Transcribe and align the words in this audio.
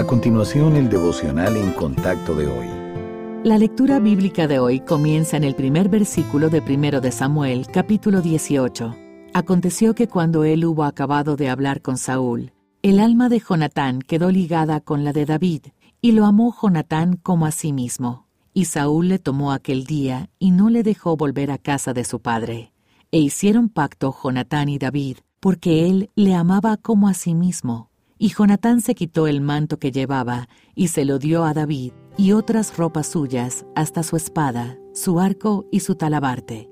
A 0.00 0.06
continuación, 0.06 0.76
el 0.76 0.88
devocional 0.88 1.58
en 1.58 1.72
contacto 1.72 2.34
de 2.34 2.46
hoy. 2.46 2.66
La 3.44 3.58
lectura 3.58 3.98
bíblica 3.98 4.46
de 4.46 4.58
hoy 4.58 4.80
comienza 4.80 5.36
en 5.36 5.44
el 5.44 5.54
primer 5.54 5.90
versículo 5.90 6.48
de 6.48 6.60
1 6.60 7.02
de 7.02 7.12
Samuel, 7.12 7.66
capítulo 7.66 8.22
18. 8.22 8.96
Aconteció 9.34 9.94
que 9.94 10.08
cuando 10.08 10.44
él 10.44 10.64
hubo 10.64 10.84
acabado 10.84 11.36
de 11.36 11.50
hablar 11.50 11.82
con 11.82 11.98
Saúl, 11.98 12.54
el 12.80 12.98
alma 12.98 13.28
de 13.28 13.40
Jonatán 13.40 14.00
quedó 14.00 14.30
ligada 14.30 14.80
con 14.80 15.04
la 15.04 15.12
de 15.12 15.26
David, 15.26 15.66
y 16.00 16.12
lo 16.12 16.24
amó 16.24 16.56
Jonatán 16.58 17.18
como 17.18 17.44
a 17.44 17.50
sí 17.50 17.74
mismo. 17.74 18.26
Y 18.54 18.64
Saúl 18.64 19.08
le 19.08 19.18
tomó 19.18 19.52
aquel 19.52 19.84
día 19.84 20.30
y 20.38 20.50
no 20.50 20.70
le 20.70 20.82
dejó 20.82 21.18
volver 21.18 21.50
a 21.50 21.58
casa 21.58 21.92
de 21.92 22.04
su 22.04 22.20
padre. 22.20 22.72
E 23.12 23.18
hicieron 23.18 23.68
pacto 23.68 24.16
Jonatán 24.24 24.70
y 24.70 24.78
David, 24.78 25.18
porque 25.40 25.90
él 25.90 26.08
le 26.14 26.34
amaba 26.34 26.78
como 26.78 27.06
a 27.06 27.12
sí 27.12 27.34
mismo. 27.34 27.89
Y 28.22 28.34
Jonatán 28.34 28.82
se 28.82 28.94
quitó 28.94 29.26
el 29.26 29.40
manto 29.40 29.78
que 29.78 29.92
llevaba 29.92 30.50
y 30.74 30.88
se 30.88 31.06
lo 31.06 31.18
dio 31.18 31.42
a 31.46 31.54
David 31.54 31.92
y 32.18 32.32
otras 32.32 32.76
ropas 32.76 33.06
suyas, 33.06 33.64
hasta 33.74 34.02
su 34.02 34.14
espada, 34.14 34.76
su 34.92 35.20
arco 35.20 35.64
y 35.72 35.80
su 35.80 35.94
talabarte. 35.94 36.68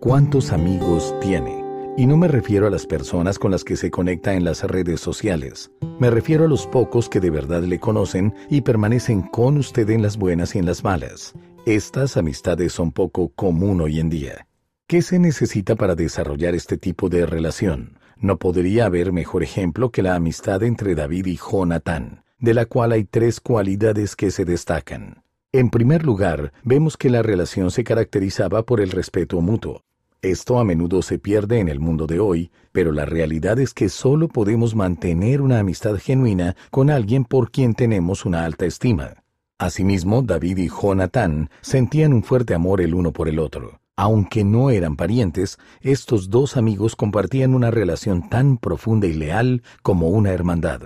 ¿Cuántos 0.00 0.50
amigos 0.50 1.14
tiene? 1.20 1.64
Y 1.96 2.06
no 2.06 2.16
me 2.16 2.26
refiero 2.26 2.66
a 2.66 2.70
las 2.70 2.86
personas 2.86 3.38
con 3.38 3.52
las 3.52 3.62
que 3.62 3.76
se 3.76 3.92
conecta 3.92 4.34
en 4.34 4.42
las 4.42 4.64
redes 4.64 4.98
sociales. 5.00 5.70
Me 6.00 6.10
refiero 6.10 6.46
a 6.46 6.48
los 6.48 6.66
pocos 6.66 7.08
que 7.08 7.20
de 7.20 7.30
verdad 7.30 7.62
le 7.62 7.78
conocen 7.78 8.34
y 8.48 8.62
permanecen 8.62 9.22
con 9.22 9.58
usted 9.58 9.88
en 9.90 10.02
las 10.02 10.16
buenas 10.16 10.56
y 10.56 10.58
en 10.58 10.66
las 10.66 10.82
malas. 10.82 11.34
Estas 11.66 12.16
amistades 12.16 12.72
son 12.72 12.90
poco 12.90 13.28
común 13.28 13.80
hoy 13.80 14.00
en 14.00 14.10
día. 14.10 14.44
¿Qué 14.90 15.02
se 15.02 15.20
necesita 15.20 15.76
para 15.76 15.94
desarrollar 15.94 16.56
este 16.56 16.76
tipo 16.76 17.08
de 17.08 17.24
relación? 17.24 17.96
No 18.16 18.38
podría 18.38 18.86
haber 18.86 19.12
mejor 19.12 19.44
ejemplo 19.44 19.92
que 19.92 20.02
la 20.02 20.16
amistad 20.16 20.64
entre 20.64 20.96
David 20.96 21.26
y 21.26 21.36
Jonatán, 21.36 22.24
de 22.40 22.54
la 22.54 22.66
cual 22.66 22.90
hay 22.90 23.04
tres 23.04 23.38
cualidades 23.38 24.16
que 24.16 24.32
se 24.32 24.44
destacan. 24.44 25.22
En 25.52 25.70
primer 25.70 26.04
lugar, 26.04 26.52
vemos 26.64 26.96
que 26.96 27.08
la 27.08 27.22
relación 27.22 27.70
se 27.70 27.84
caracterizaba 27.84 28.64
por 28.64 28.80
el 28.80 28.90
respeto 28.90 29.40
mutuo. 29.40 29.84
Esto 30.22 30.58
a 30.58 30.64
menudo 30.64 31.02
se 31.02 31.20
pierde 31.20 31.60
en 31.60 31.68
el 31.68 31.78
mundo 31.78 32.08
de 32.08 32.18
hoy, 32.18 32.50
pero 32.72 32.90
la 32.90 33.04
realidad 33.04 33.60
es 33.60 33.72
que 33.72 33.90
solo 33.90 34.26
podemos 34.26 34.74
mantener 34.74 35.40
una 35.40 35.60
amistad 35.60 35.98
genuina 35.98 36.56
con 36.72 36.90
alguien 36.90 37.24
por 37.24 37.52
quien 37.52 37.74
tenemos 37.74 38.24
una 38.24 38.44
alta 38.44 38.66
estima. 38.66 39.22
Asimismo, 39.56 40.22
David 40.22 40.58
y 40.58 40.68
Jonatán 40.68 41.48
sentían 41.60 42.12
un 42.12 42.24
fuerte 42.24 42.54
amor 42.54 42.80
el 42.80 42.92
uno 42.92 43.12
por 43.12 43.28
el 43.28 43.38
otro. 43.38 43.80
Aunque 44.02 44.44
no 44.44 44.70
eran 44.70 44.96
parientes, 44.96 45.58
estos 45.82 46.30
dos 46.30 46.56
amigos 46.56 46.96
compartían 46.96 47.52
una 47.54 47.70
relación 47.70 48.30
tan 48.30 48.56
profunda 48.56 49.06
y 49.06 49.12
leal 49.12 49.62
como 49.82 50.08
una 50.08 50.32
hermandad. 50.32 50.80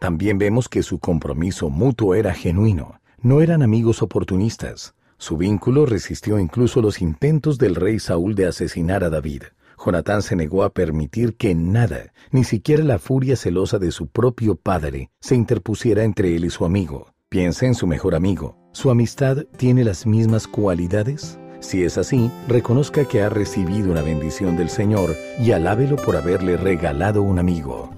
También 0.00 0.36
vemos 0.36 0.68
que 0.68 0.82
su 0.82 0.98
compromiso 0.98 1.70
mutuo 1.70 2.16
era 2.16 2.34
genuino. 2.34 3.00
No 3.20 3.40
eran 3.40 3.62
amigos 3.62 4.02
oportunistas. 4.02 4.96
Su 5.16 5.36
vínculo 5.36 5.86
resistió 5.86 6.40
incluso 6.40 6.82
los 6.82 7.00
intentos 7.00 7.56
del 7.58 7.76
rey 7.76 8.00
Saúl 8.00 8.34
de 8.34 8.46
asesinar 8.48 9.04
a 9.04 9.10
David. 9.10 9.44
Jonatán 9.78 10.22
se 10.22 10.34
negó 10.34 10.64
a 10.64 10.70
permitir 10.70 11.36
que 11.36 11.54
nada, 11.54 12.12
ni 12.32 12.42
siquiera 12.42 12.82
la 12.82 12.98
furia 12.98 13.36
celosa 13.36 13.78
de 13.78 13.92
su 13.92 14.08
propio 14.08 14.56
padre, 14.56 15.12
se 15.20 15.36
interpusiera 15.36 16.02
entre 16.02 16.34
él 16.34 16.44
y 16.44 16.50
su 16.50 16.64
amigo. 16.64 17.12
Piensa 17.28 17.64
en 17.64 17.76
su 17.76 17.86
mejor 17.86 18.16
amigo. 18.16 18.58
¿Su 18.72 18.90
amistad 18.90 19.44
tiene 19.56 19.84
las 19.84 20.04
mismas 20.04 20.48
cualidades? 20.48 21.38
Si 21.60 21.84
es 21.84 21.98
así, 21.98 22.30
reconozca 22.48 23.04
que 23.04 23.22
ha 23.22 23.28
recibido 23.28 23.90
una 23.90 24.02
bendición 24.02 24.56
del 24.56 24.70
Señor 24.70 25.16
y 25.40 25.52
alábelo 25.52 25.96
por 25.96 26.16
haberle 26.16 26.56
regalado 26.56 27.22
un 27.22 27.38
amigo. 27.38 27.90